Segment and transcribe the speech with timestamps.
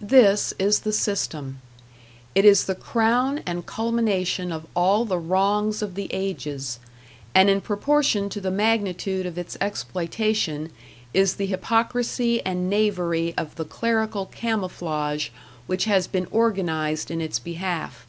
[0.00, 1.60] This is the system.
[2.32, 6.78] It is the crown and culmination of all the wrongs of the ages;
[7.34, 10.70] and in proportion to the magnitude of its exploitation,
[11.12, 15.30] is the hypocrisy and knavery of the clerical camouflage
[15.66, 18.06] which has been organized in its behalf.